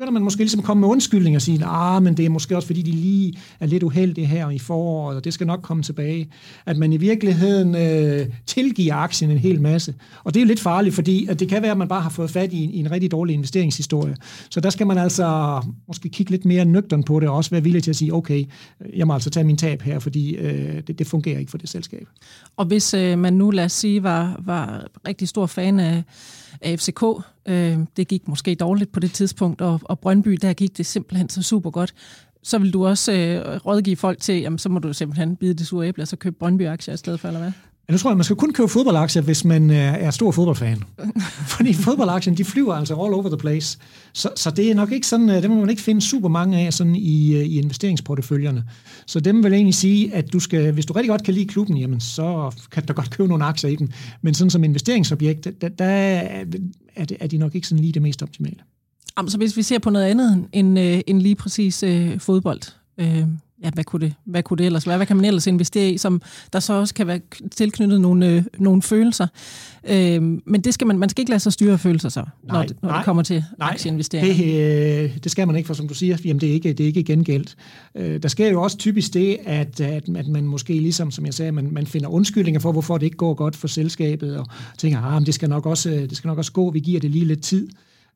[0.00, 2.56] begynder man måske ligesom at komme med undskyldning og sige, ah, men det er måske
[2.56, 5.82] også, fordi de lige er lidt uheldige her i foråret, og det skal nok komme
[5.82, 6.28] tilbage.
[6.66, 9.94] At man i virkeligheden øh, tilgiver aktien en hel masse.
[10.24, 12.10] Og det er jo lidt farligt, fordi at det kan være, at man bare har
[12.10, 14.16] fået fat i en, i en rigtig dårlig investeringshistorie.
[14.50, 17.62] Så der skal man altså måske kigge lidt mere nøgtern på det, og også være
[17.62, 18.44] villig til at sige, okay,
[18.96, 21.68] jeg må altså tage min tab her, fordi øh, det, det fungerer ikke for det
[21.68, 22.08] selskab.
[22.56, 26.02] Og hvis øh, man nu, lad os sige, var, var rigtig stor fan af
[26.62, 27.02] af FCK.
[27.48, 31.28] Øh, det gik måske dårligt på det tidspunkt, og, og Brøndby, der gik det simpelthen
[31.28, 31.94] så super godt.
[32.42, 35.66] Så vil du også øh, rådgive folk til, jamen så må du simpelthen bide det
[35.66, 37.52] sure æble, og så købe Brøndby-aktier i stedet for, eller hvad?
[37.90, 40.82] Ja, nu tror jeg, man skal kun købe fodboldaktier, hvis man er stor fodboldfan.
[41.56, 43.78] Fordi fodboldaktier, de flyver altså all over the place.
[44.12, 46.58] Så, så det er nok ikke sådan, øh, det må man ikke finde super mange
[46.58, 48.64] af sådan i, øh, i investeringsporteføljerne.
[49.06, 51.76] Så dem vil egentlig sige, at du skal, hvis du rigtig godt kan lide klubben,
[51.76, 53.92] jamen så kan du godt købe nogle aktier i den.
[54.22, 58.02] Men sådan som investeringsobjekt, der, der er, det, er de nok ikke sådan lige det
[58.02, 58.58] mest optimale.
[59.18, 62.60] Jamen, så hvis vi ser på noget andet end, øh, end lige præcis øh, fodbold,
[62.98, 63.24] øh,
[63.64, 64.96] ja, hvad kunne, det, hvad kunne det ellers være?
[64.96, 67.20] Hvad kan man ellers investere i, som der så også kan være
[67.56, 69.26] tilknyttet nogle, øh, nogle følelser?
[69.88, 72.56] Øh, men det skal man, man skal ikke lade sig styre af følelser så, nej,
[72.56, 74.34] når, det, når nej, det kommer til nej, aktieinvesteringer.
[74.34, 76.80] Det, øh, det skal man ikke, for som du siger, jamen det er ikke, det
[76.80, 77.56] er ikke gengældt.
[77.94, 81.34] Øh, der sker jo også typisk det, at, at, at man måske ligesom, som jeg
[81.34, 84.46] sagde, man, man finder undskyldninger for, hvorfor det ikke går godt for selskabet, og
[84.78, 87.10] tænker, ah, men det skal nok også, det skal nok også gå, vi giver det
[87.10, 87.68] lige lidt tid.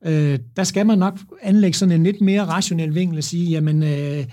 [0.05, 3.83] Øh, der skal man nok anlægge sådan en lidt mere rationel vinkel og sige, jamen,
[3.83, 4.25] øh,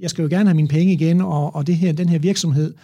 [0.00, 2.74] jeg skal jo gerne have mine penge igen, og, og det her, den her virksomhed,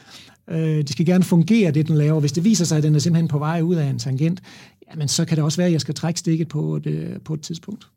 [0.50, 2.20] øh, det skal gerne fungere, det den laver.
[2.20, 4.42] Hvis det viser sig, at den er simpelthen på vej ud af en tangent,
[4.90, 7.34] jamen så kan det også være, at jeg skal trække stikket på et, øh, på
[7.34, 7.88] et tidspunkt.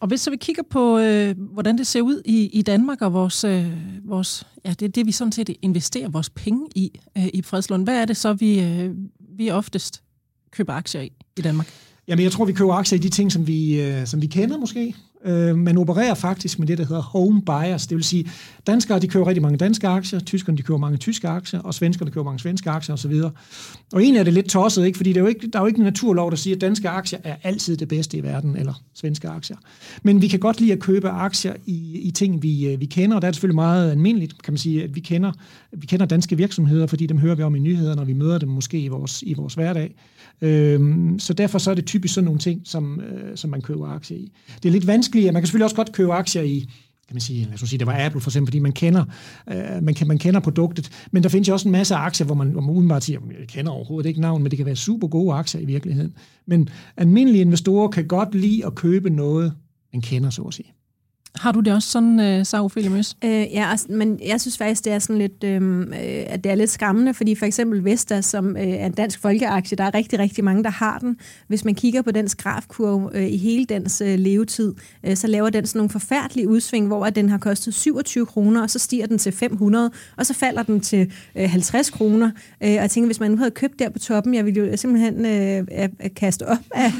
[0.00, 3.12] Og hvis så vi kigger på, øh, hvordan det ser ud i, i Danmark, og
[3.12, 3.66] vores, øh,
[4.04, 7.84] vores, ja, det er det, vi sådan set investerer vores penge i øh, i Fredslund.
[7.84, 8.90] Hvad er det så, vi, øh,
[9.36, 10.02] vi oftest
[10.50, 11.68] køber aktier i i Danmark?
[12.08, 14.58] Jamen, jeg tror, vi køber aktier i de ting, som vi, øh, som vi kender
[14.58, 14.94] måske.
[15.24, 17.86] Øh, man opererer faktisk med det, der hedder home bias.
[17.86, 18.30] Det vil sige,
[18.66, 22.10] danskere de køber rigtig mange danske aktier, tyskerne de køber mange tyske aktier, og svenskerne
[22.10, 23.12] køber mange svenske aktier osv.
[23.92, 24.96] Og egentlig er det lidt tosset, ikke?
[24.96, 26.88] fordi det er jo ikke, der er jo ikke en naturlov, der siger, at danske
[26.88, 29.56] aktier er altid det bedste i verden, eller svenske aktier.
[30.02, 33.16] Men vi kan godt lide at købe aktier i, i ting, vi, øh, vi kender,
[33.16, 35.32] og der er det selvfølgelig meget almindeligt, kan man sige, at vi kender,
[35.72, 38.48] vi kender danske virksomheder, fordi dem hører vi om i nyheder, når vi møder dem
[38.48, 39.94] måske i vores, i vores hverdag.
[40.40, 43.86] Øhm, så derfor så er det typisk sådan nogle ting, som, øh, som man køber
[43.88, 44.32] aktier i.
[44.62, 46.66] Det er lidt vanskeligt, man kan selvfølgelig også godt købe aktier i
[47.08, 49.04] kan man sige, lad os sige, det var Apple for eksempel, fordi man kender,
[49.50, 52.34] øh, man, kan, man kender produktet, men der findes jo også en masse aktier, hvor
[52.34, 55.08] man, hvor man udenbart siger, jeg kender overhovedet ikke navn, men det kan være super
[55.08, 56.14] gode aktier i virkeligheden.
[56.46, 59.52] Men almindelige investorer kan godt lide at købe noget,
[59.92, 60.72] man kender, så at sige.
[61.40, 63.16] Har du det også sådan, uh, Sara Ophelia Møs?
[63.24, 66.52] Øh, ja, altså, men jeg synes faktisk, det er sådan lidt, øhm, øh, at det
[66.52, 69.94] er lidt skræmmende, fordi for eksempel Vestas, som øh, er en dansk folkeaktie, der er
[69.94, 71.16] rigtig, rigtig mange, der har den.
[71.48, 74.74] Hvis man kigger på dens grafkurve øh, i hele dens øh, levetid,
[75.04, 78.62] øh, så laver den sådan nogle forfærdelige udsving, hvor at den har kostet 27 kroner,
[78.62, 82.30] og så stiger den til 500, og så falder den til øh, 50 kroner.
[82.62, 84.76] Øh, og jeg tænker, hvis man nu havde købt der på toppen, jeg ville jo
[84.76, 86.84] simpelthen øh, kaste op af,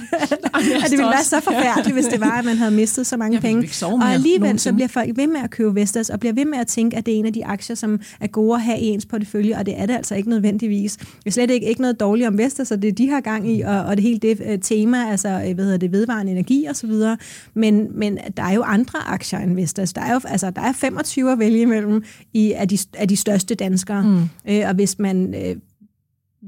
[0.84, 3.40] at det ville være så forfærdeligt, hvis det var, at man havde mistet så mange
[3.40, 3.68] penge.
[4.14, 6.66] Og alligevel så bliver folk ved med at købe Vestas, og bliver ved med at
[6.66, 9.06] tænke, at det er en af de aktier, som er gode at have i ens
[9.06, 10.96] portefølje, og det er det altså ikke nødvendigvis.
[10.96, 13.60] Det er slet ikke, ikke noget dårligt om Vestas, og det de har gang i,
[13.60, 16.76] og, og det hele det uh, tema, altså øh, hvad hedder det, vedvarende energi og
[16.76, 17.16] så videre.
[17.54, 19.92] Men, men der er jo andre aktier end Vestas.
[19.92, 23.16] Der er jo altså, der er 25 at vælge imellem i, af, de, af de
[23.16, 24.02] største danskere.
[24.02, 24.52] Mm.
[24.52, 25.56] Øh, og hvis man, øh,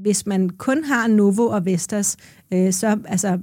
[0.01, 2.17] hvis man kun har Novo og Vestas,
[2.53, 3.39] øh, så, altså,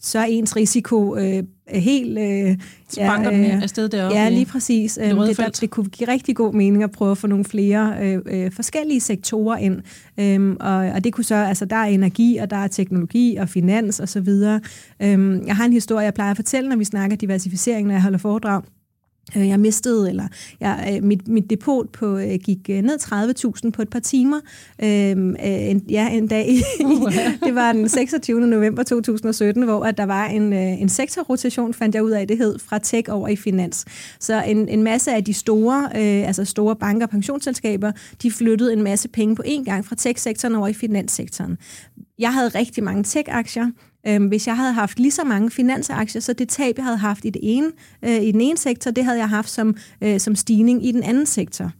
[0.00, 2.18] så er ens risiko øh, helt...
[2.18, 4.94] Øh, så banker ja, øh, afsted deroppe Ja, lige præcis.
[4.94, 7.96] Det, det, der, det kunne give rigtig god mening at prøve at få nogle flere
[8.02, 9.82] øh, øh, forskellige sektorer ind.
[10.20, 13.48] Øhm, og, og det kunne så, altså der er energi, og der er teknologi og
[13.48, 14.28] finans osv.
[14.28, 14.60] Og
[15.02, 18.02] øhm, jeg har en historie, jeg plejer at fortælle, når vi snakker diversificering, når jeg
[18.02, 18.62] holder foredrag.
[19.36, 20.28] Øh, jeg mistede, eller
[20.60, 22.98] jeg, øh, mit, mit depot på, øh, gik ned
[23.64, 24.40] 30.000 på et par timer.
[24.82, 26.50] Øhm, en, ja, en dag.
[26.84, 27.12] Uh,
[27.46, 28.40] det var den 26.
[28.40, 32.58] november 2017, hvor at der var en, en sektorrotation, fandt jeg ud af, det hed,
[32.58, 33.84] fra tech over i finans.
[34.20, 38.72] Så en, en masse af de store, øh, altså store banker og pensionsselskaber, de flyttede
[38.72, 41.58] en masse penge på én gang fra tech-sektoren over i finanssektoren.
[42.18, 43.66] Jeg havde rigtig mange tech-aktier,
[44.08, 47.24] Øhm, hvis jeg havde haft lige så mange finansaktier, så det tab, jeg havde haft
[47.24, 47.70] i, det ene,
[48.02, 51.02] øh, i den ene sektor, det havde jeg haft som, øh, som stigning i den
[51.02, 51.72] anden sektor.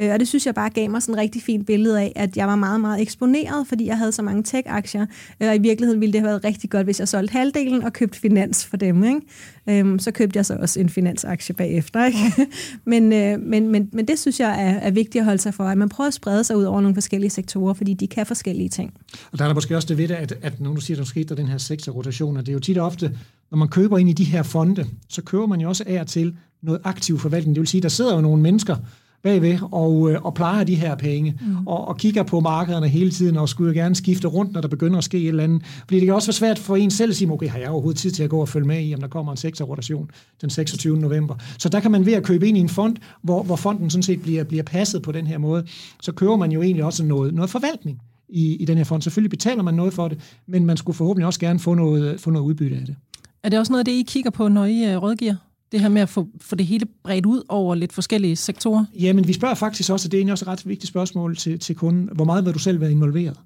[0.00, 2.36] Øh, og det synes jeg bare gav mig sådan et rigtig fint billede af, at
[2.36, 5.06] jeg var meget, meget eksponeret, fordi jeg havde så mange tech-aktier.
[5.40, 7.92] Øh, og i virkeligheden ville det have været rigtig godt, hvis jeg solgte halvdelen og
[7.92, 9.04] købte finans for dem.
[9.04, 9.20] Ikke?
[9.68, 12.04] Øhm, så købte jeg så også en finansaktie bagefter.
[12.06, 12.18] Ikke?
[12.84, 15.64] men, øh, men, men, men det synes jeg er, er vigtigt at holde sig for,
[15.64, 18.68] at man prøver at sprede sig ud over nogle forskellige sektorer, fordi de kan forskellige
[18.68, 18.94] ting.
[19.32, 20.98] Og der er der måske også det ved det, at, at når du siger, at
[20.98, 23.18] der skete der den her sektorrotation, det er jo tit og ofte,
[23.50, 26.36] når man køber ind i de her fonde, så køber man jo også af til
[26.62, 27.56] noget aktiv forvaltning.
[27.56, 28.76] Det vil sige, der sidder jo nogle mennesker,
[29.22, 31.66] bagved og, øh, og plejer de her penge, mm.
[31.66, 34.98] og, og kigger på markederne hele tiden, og skulle gerne skifte rundt, når der begynder
[34.98, 35.62] at ske et eller andet.
[35.64, 38.00] Fordi det kan også være svært for en selv at sige, okay, har jeg overhovedet
[38.00, 40.98] tid til at gå og følge med i, om der kommer en sektorrotation den 26.
[40.98, 41.34] november.
[41.58, 44.02] Så der kan man ved at købe ind i en fond, hvor, hvor fonden sådan
[44.02, 45.64] set bliver, bliver passet på den her måde,
[46.00, 49.02] så køber man jo egentlig også noget, noget forvaltning i, i den her fond.
[49.02, 52.30] Selvfølgelig betaler man noget for det, men man skulle forhåbentlig også gerne få noget, få
[52.30, 52.96] noget udbytte af det.
[53.42, 55.34] Er det også noget af det, I kigger på, når I uh, rådgiver?
[55.72, 58.84] Det her med at få, få det hele bredt ud over lidt forskellige sektorer?
[59.00, 61.58] Jamen, vi spørger faktisk også, og det er egentlig også et ret vigtigt spørgsmål til,
[61.58, 63.36] til kunden, hvor meget vil du selv være involveret?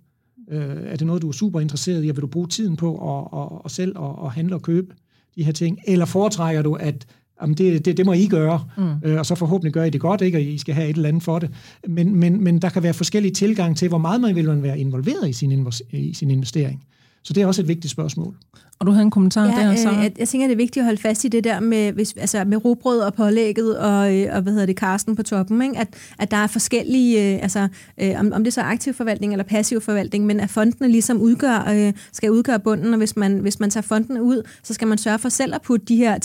[0.51, 3.19] Øh, er det noget, du er super interesseret i, og vil du bruge tiden på
[3.19, 4.95] at, at, at selv at, at handle og købe
[5.37, 5.79] de her ting?
[5.87, 7.07] Eller foretrækker du, at
[7.43, 8.85] jamen det, det, det må I gøre, mm.
[9.05, 10.39] øh, og så forhåbentlig gør I det godt, ikke?
[10.39, 11.51] og I skal have et eller andet for det.
[11.89, 14.79] Men, men, men der kan være forskellige tilgang til, hvor meget man vil man være
[14.79, 16.85] involveret i sin, i sin investering.
[17.27, 18.35] Så det er også et vigtigt spørgsmål.
[18.79, 19.91] Og du havde en kommentar ja, der, så.
[19.91, 22.15] Øh, jeg, jeg tænker, det er vigtigt at holde fast i det der med, hvis,
[22.17, 25.79] altså med robrød og pålægget og, øh, og hvad hedder det, karsten på toppen, ikke?
[25.79, 27.69] At, at der er forskellige, øh, altså
[28.01, 31.21] øh, om, om det så er aktiv forvaltning eller passiv forvaltning, men at fondene ligesom
[31.21, 34.89] udgør, øh, skal udgøre bunden, og hvis man, hvis man tager fondene ud, så skal
[34.89, 36.19] man sørge for selv at putte de her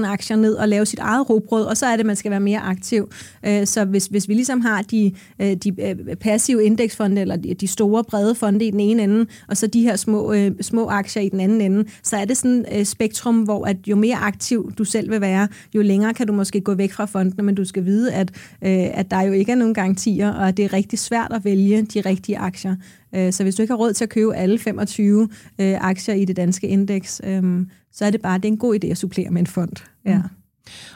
[0.00, 2.40] 10-15 aktier ned og lave sit eget robrød, og så er det, man skal være
[2.40, 3.10] mere aktiv.
[3.46, 7.66] Øh, så hvis, hvis vi ligesom har de, øh, de passive indeksfonde, eller de, de
[7.66, 10.88] store brede fonde i den ene ende, og så de her små, øh, Øh, små
[10.88, 13.96] aktier i den anden ende, så er det sådan et øh, spektrum, hvor at jo
[13.96, 17.42] mere aktiv du selv vil være, jo længere kan du måske gå væk fra fondene,
[17.42, 18.30] men du skal vide, at,
[18.62, 21.44] øh, at der jo ikke er nogen garantier, og at det er rigtig svært at
[21.44, 22.76] vælge de rigtige aktier.
[23.14, 25.28] Øh, så hvis du ikke har råd til at købe alle 25
[25.58, 28.78] øh, aktier i det danske indeks, øh, så er det bare det er en god
[28.84, 29.72] idé at supplere med en fond.
[30.04, 30.18] Ja.
[30.18, 30.22] Mm.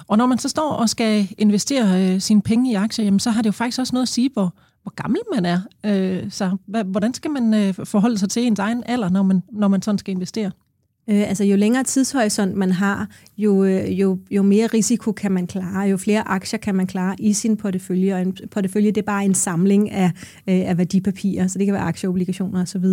[0.06, 3.30] Og når man så står og skal investere øh, sine penge i aktier, jamen, så
[3.30, 5.61] har det jo faktisk også noget at sige, hvor, hvor gammel man er.
[5.87, 6.56] Øh, så
[6.87, 9.98] hvordan skal man øh, forholde sig til ens egen alder, når man, når man sådan
[9.98, 10.50] skal investere?
[11.11, 15.46] Øh, altså jo længere tidshorisont man har, jo, øh, jo, jo mere risiko kan man
[15.46, 18.14] klare, jo flere aktier kan man klare i sin portefølje.
[18.14, 20.11] Og en portefølje det er bare en samling af,
[20.46, 22.85] øh, af værdipapirer, så det kan være aktier, obligationer osv.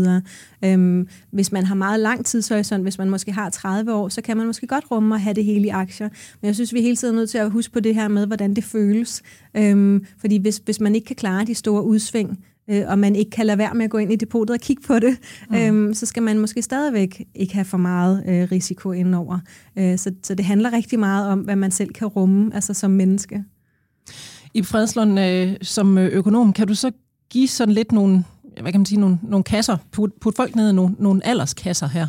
[0.65, 4.37] Øhm, hvis man har meget lang tidshorisont, hvis man måske har 30 år, så kan
[4.37, 6.09] man måske godt rumme at have det hele i aktier.
[6.41, 8.27] Men jeg synes, vi er hele tiden nødt til at huske på det her med,
[8.27, 9.21] hvordan det føles.
[9.57, 13.31] Øhm, fordi hvis, hvis man ikke kan klare de store udsving, øh, og man ikke
[13.31, 15.17] kan lade være med at gå ind i depotet og kigge på det,
[15.49, 15.55] mm.
[15.55, 19.39] øhm, så skal man måske stadigvæk ikke have for meget øh, risiko indenover.
[19.77, 22.91] Øh, så, så det handler rigtig meget om, hvad man selv kan rumme, altså som
[22.91, 23.43] menneske.
[24.53, 26.91] I Fredslund, øh, som økonom, kan du så
[27.29, 28.23] give sådan lidt nogle,
[28.61, 31.87] hvad kan man sige, nogle, nogle kasser, put, put folk ned i nogle, nogle alderskasser
[31.87, 32.07] her?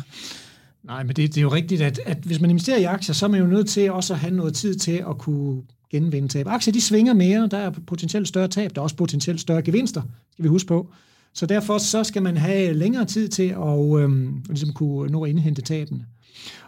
[0.83, 3.25] Nej, men det, det er jo rigtigt, at, at hvis man investerer i aktier, så
[3.25, 6.47] er man jo nødt til også at have noget tid til at kunne genvinde tab.
[6.47, 10.01] Aktier, de svinger mere, der er potentielt større tab, der er også potentielt større gevinster,
[10.31, 10.89] skal vi huske på.
[11.33, 15.29] Så derfor så skal man have længere tid til at øhm, ligesom kunne nå at
[15.29, 16.05] indhente tabene.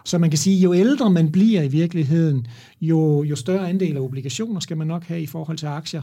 [0.04, 2.46] Så man kan sige, jo ældre man bliver i virkeligheden,
[2.80, 6.02] jo, jo større andel af obligationer skal man nok have i forhold til aktier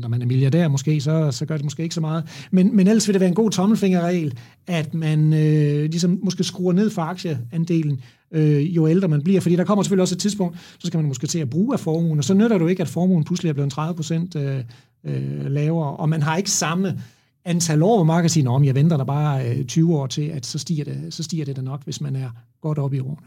[0.00, 2.24] når man er milliardær måske, så, så gør det måske ikke så meget.
[2.50, 6.72] Men, men ellers vil det være en god tommelfingerregel, at man øh, ligesom måske skruer
[6.72, 8.00] ned for aktieandelen,
[8.32, 9.40] øh, jo ældre man bliver.
[9.40, 11.80] Fordi der kommer selvfølgelig også et tidspunkt, så skal man måske til at bruge af
[11.80, 14.64] formuen, og så nytter det jo ikke, at formuen pludselig er blevet 30 procent øh,
[15.04, 17.00] øh, lavere, og man har ikke samme
[17.44, 20.22] antal år, hvor man kan sige, om jeg venter der bare øh, 20 år til,
[20.22, 23.00] at så stiger, det, så stiger det da nok, hvis man er godt oppe i
[23.00, 23.26] årene.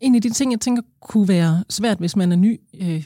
[0.00, 3.04] En af de ting, jeg tænker kunne være svært, hvis man er ny øh,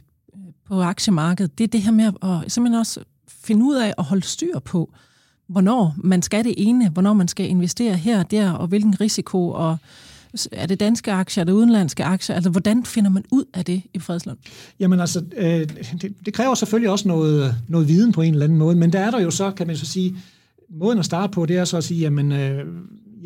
[0.68, 4.22] på aktiemarkedet, det er det her med at simpelthen også finde ud af at holde
[4.22, 4.92] styr på,
[5.46, 9.50] hvornår man skal det ene, hvornår man skal investere her og der, og hvilken risiko,
[9.50, 9.78] og
[10.52, 12.36] er det danske aktier, er det udenlandske aktier?
[12.36, 14.38] Altså, hvordan finder man ud af det i Fredslund?
[14.80, 15.68] Jamen altså, øh,
[16.02, 19.00] det, det kræver selvfølgelig også noget, noget viden på en eller anden måde, men der
[19.00, 20.16] er der jo så, kan man så sige,
[20.70, 22.64] måden at starte på, det er så at sige, jamen, øh,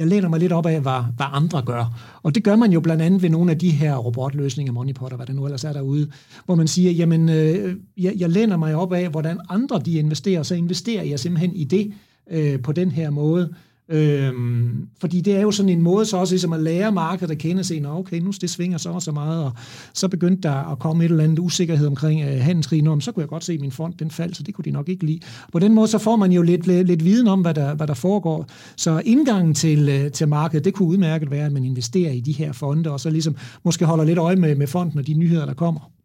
[0.01, 2.01] jeg læner mig lidt op af, hvad, hvad andre gør.
[2.23, 5.17] Og det gør man jo blandt andet ved nogle af de her robotløsninger, Moneypot og
[5.17, 6.11] hvad der nu ellers er derude,
[6.45, 10.43] hvor man siger, jamen, øh, jeg, jeg læner mig op af, hvordan andre de investerer,
[10.43, 11.93] så investerer jeg simpelthen i det
[12.31, 13.55] øh, på den her måde.
[13.91, 17.39] Øhm, fordi det er jo sådan en måde så også ligesom at lære markedet at
[17.39, 19.53] kende sig, okay, nu det svinger så og så meget, og
[19.95, 23.21] så begyndte der at komme et eller andet usikkerhed omkring øh, handelskrigen, om, så kunne
[23.21, 25.21] jeg godt se, at min fond den faldt, så det kunne de nok ikke lide.
[25.53, 27.87] På den måde så får man jo lidt, lidt, lidt viden om, hvad der, hvad
[27.87, 28.47] der foregår.
[28.77, 32.33] Så indgangen til, øh, til markedet, det kunne udmærket være, at man investerer i de
[32.33, 35.47] her fonde, og så ligesom måske holder lidt øje med, med fonden og de nyheder,
[35.47, 36.00] der kommer.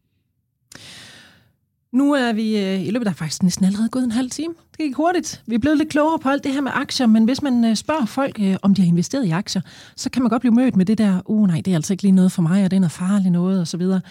[1.96, 4.54] Nu er vi øh, i løbet af faktisk næsten allerede gået en halv time.
[4.72, 5.44] Det gik hurtigt.
[5.48, 7.76] Vi er blevet lidt klogere på alt det her med aktier, men hvis man øh,
[7.76, 9.62] spørger folk, øh, om de har investeret i aktier,
[9.96, 12.04] så kan man godt blive mødt med det der, uh nej, det er altså ikke
[12.04, 14.02] lige noget for mig, og det er noget farligt noget, og så videre.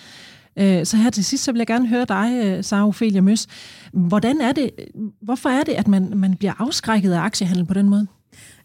[0.57, 3.47] Øh, så her til sidst, så vil jeg gerne høre dig, øh, Sara Ophelia Møs.
[3.92, 4.70] Hvordan er det,
[5.23, 8.07] hvorfor er det, at man, man bliver afskrækket af aktiehandel på den måde?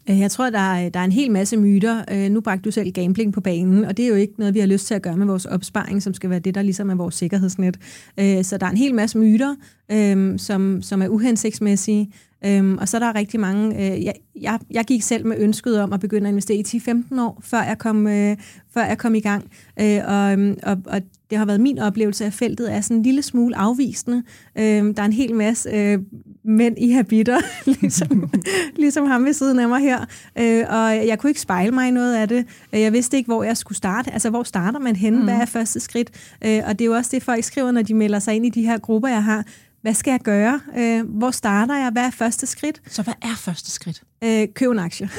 [0.09, 2.03] Øh, jeg tror, der er, der er en hel masse myter.
[2.11, 4.59] Øh, nu bragte du selv gambling på banen, og det er jo ikke noget, vi
[4.59, 6.95] har lyst til at gøre med vores opsparing, som skal være det, der ligesom er
[6.95, 7.77] vores sikkerhedsnet.
[8.19, 9.55] Øh, så der er en hel masse myter,
[10.37, 12.11] som, som er uhensigtsmæssige.
[12.45, 13.75] Øhm, og så er der rigtig mange...
[13.75, 17.21] Øh, jeg, jeg, jeg gik selv med ønsket om at begynde at investere i 10-15
[17.21, 18.37] år, før jeg kom, øh,
[18.73, 19.51] før jeg kom i gang.
[19.79, 23.21] Øh, og, og, og det har været min oplevelse, at feltet er sådan en lille
[23.21, 24.23] smule afvisende.
[24.55, 25.99] Øh, der er en hel masse øh,
[26.43, 27.39] mænd i habiter,
[27.81, 28.29] ligesom,
[28.75, 29.99] ligesom ham ved siden af mig her.
[30.39, 32.45] Øh, og jeg kunne ikke spejle mig i noget af det.
[32.71, 34.11] Jeg vidste ikke, hvor jeg skulle starte.
[34.11, 35.19] Altså, hvor starter man henne?
[35.19, 35.23] Mm.
[35.23, 36.09] Hvad er første skridt?
[36.45, 38.49] Øh, og det er jo også det, folk skriver, når de melder sig ind i
[38.49, 39.45] de her grupper, jeg har
[39.81, 40.59] hvad skal jeg gøre?
[40.77, 41.89] Øh, hvor starter jeg?
[41.91, 42.81] Hvad er første skridt?
[42.87, 44.03] Så hvad er første skridt?
[44.23, 45.09] Øh, køb en aktie.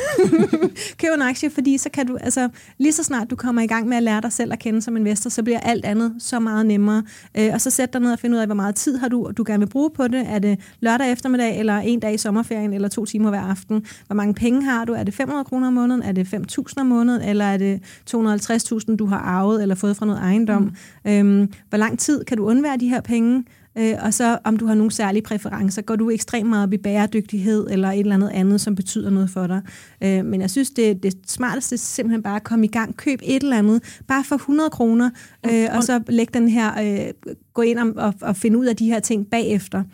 [1.00, 3.88] køb en aktie, fordi så kan du, altså lige så snart du kommer i gang
[3.88, 6.66] med at lære dig selv at kende som investor, så bliver alt andet så meget
[6.66, 7.02] nemmere.
[7.36, 9.30] Øh, og så sæt dig ned og find ud af, hvor meget tid har du,
[9.36, 10.24] du gerne vil bruge på det.
[10.26, 13.86] Er det lørdag eftermiddag, eller en dag i sommerferien, eller to timer hver aften?
[14.06, 14.92] Hvor mange penge har du?
[14.92, 16.02] Er det 500 kroner om måneden?
[16.02, 17.22] Er det 5.000 om måneden?
[17.22, 20.62] Eller er det 250.000, du har arvet eller fået fra noget ejendom?
[21.04, 21.10] Mm.
[21.10, 23.44] Øhm, hvor lang tid kan du undvære de her penge?
[23.78, 25.82] Øh, og så om du har nogle særlige præferencer.
[25.82, 29.30] Går du ekstremt meget op i bæredygtighed eller et eller andet andet, som betyder noget
[29.30, 29.62] for dig.
[30.02, 32.96] Øh, men jeg synes, det, det smarteste er simpelthen bare at komme i gang.
[32.96, 35.10] Køb et eller andet, bare for 100 kroner,
[35.46, 38.76] øh, og så læg den her, øh, gå ind og, og, og finde ud af
[38.76, 39.84] de her ting bagefter.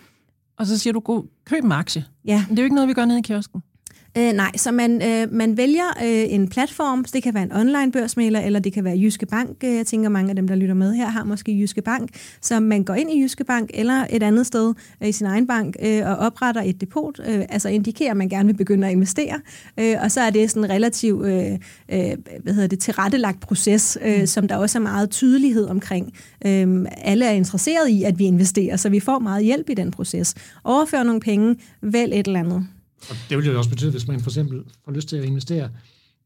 [0.59, 2.05] Og så siger du, køb en aktie.
[2.25, 2.45] Ja.
[2.49, 3.63] Men det er jo ikke noget, vi gør nede i kiosken.
[4.19, 7.53] Øh, nej, så man, øh, man vælger øh, en platform, så det kan være en
[7.53, 9.65] online børsmæler, eller det kan være Jyske Bank.
[9.65, 12.11] Øh, jeg tænker, mange af dem, der lytter med her, har måske Jyske Bank.
[12.41, 15.47] Så man går ind i Jyske Bank eller et andet sted øh, i sin egen
[15.47, 18.93] bank øh, og opretter et depot, øh, altså indikerer, at man gerne vil begynde at
[18.93, 19.41] investere.
[19.81, 21.53] Øh, og så er det sådan en relativt øh,
[21.93, 24.27] øh, hvad hedder det, tilrettelagt proces, øh, mm.
[24.27, 26.13] som der også er meget tydelighed omkring.
[26.47, 29.91] Øh, alle er interesseret i, at vi investerer, så vi får meget hjælp i den
[29.91, 30.35] proces.
[30.65, 32.67] Overfør nogle penge, vælg et eller andet.
[33.11, 35.71] Og det vil jo også betyde, hvis man for eksempel får lyst til at investere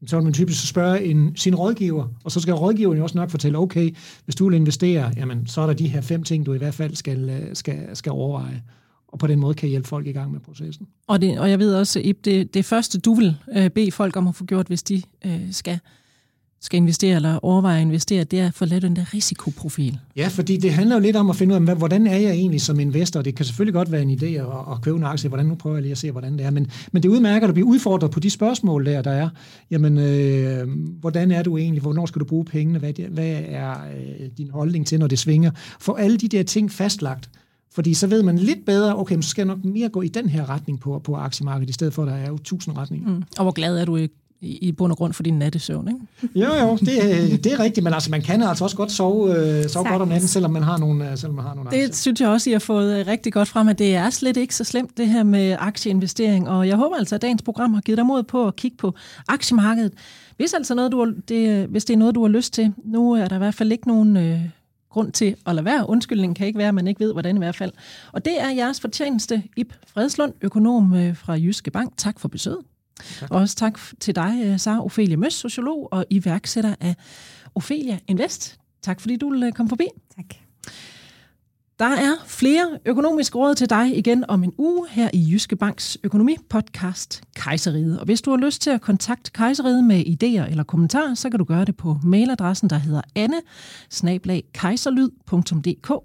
[0.05, 3.29] så vil man typisk spørge en, sin rådgiver, og så skal rådgiveren jo også nok
[3.29, 6.53] fortælle, okay, hvis du vil investere, jamen, så er der de her fem ting, du
[6.53, 8.63] i hvert fald skal, øh, skal, skal overveje.
[9.07, 10.87] Og på den måde kan hjælpe folk i gang med processen.
[11.07, 14.15] Og, det, og jeg ved også, Ip, det, det første, du vil øh, bede folk
[14.15, 15.79] om at få gjort, hvis de øh, skal
[16.61, 19.99] skal investere eller overveje at investere, det er at få lavet den der risikoprofil.
[20.15, 22.61] Ja, fordi det handler jo lidt om at finde ud af, hvordan er jeg egentlig
[22.61, 23.21] som investor?
[23.21, 25.75] Det kan selvfølgelig godt være en idé at, at købe en aktie, hvordan nu prøver
[25.75, 28.19] jeg lige at se, hvordan det er, men, men det udmærker at blive udfordret på
[28.19, 29.29] de spørgsmål der, der er.
[29.71, 30.67] Jamen, øh,
[30.99, 31.81] hvordan er du egentlig?
[31.81, 32.79] Hvornår skal du bruge pengene?
[32.79, 35.51] Hvad, hvad er øh, din holdning til, når det svinger?
[35.79, 37.29] For alle de der ting fastlagt,
[37.73, 40.29] fordi så ved man lidt bedre, okay, så skal jeg nok mere gå i den
[40.29, 43.09] her retning på, på aktiemarkedet, i stedet for, at der er jo tusind retninger.
[43.09, 43.23] Mm.
[43.37, 44.07] Og hvor glad er du i,
[44.41, 45.99] i bund og grund for din nattesøvn, ikke?
[46.35, 49.69] Jo, jo, det, det er rigtigt, men altså, man kan altså også godt sove, øh,
[49.69, 51.87] sove godt om natten, selvom man har nogle, øh, selvom man har nogle aktier.
[51.87, 54.37] Det synes jeg også, I har fået øh, rigtig godt frem, at det er slet
[54.37, 57.81] ikke så slemt, det her med aktieinvestering, og jeg håber altså, at dagens program har
[57.81, 58.93] givet dig mod på at kigge på
[59.27, 59.93] aktiemarkedet.
[60.37, 63.11] Hvis, altså noget, du har, det, hvis det er noget, du har lyst til, nu
[63.11, 64.17] er der i hvert fald ikke nogen...
[64.17, 64.39] Øh,
[64.89, 65.89] grund til at lade være.
[65.89, 67.71] Undskyldningen kan ikke være, at man ikke ved, hvordan i hvert fald.
[68.11, 71.93] Og det er jeres fortjeneste, Ip Fredslund, økonom øh, fra Jyske Bank.
[71.97, 72.57] Tak for besøget.
[73.19, 73.31] Tak.
[73.31, 76.95] Og også tak til dig, øh, Sara Ophelia Møs, sociolog og iværksætter af
[77.55, 78.59] Ophelia Invest.
[78.81, 79.87] Tak fordi du øh, komme forbi.
[80.15, 80.25] Tak.
[81.81, 85.97] Der er flere økonomiske råd til dig igen om en uge her i Jyske Banks
[86.03, 87.99] økonomipodcast Kejseriet.
[87.99, 91.39] Og hvis du har lyst til at kontakte Kejseriet med idéer eller kommentarer, så kan
[91.39, 93.41] du gøre det på mailadressen, der hedder anne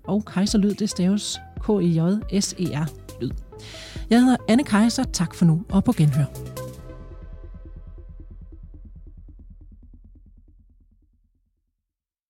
[0.05, 2.89] og kejserlyd, det staves k e j s e r
[3.21, 3.31] lyd.
[4.11, 5.05] Jeg hedder Anne Kejser.
[5.05, 6.66] Tak for nu og på genhør.